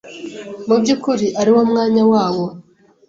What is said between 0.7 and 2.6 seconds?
by’ukuri ari wo mwanya wawo.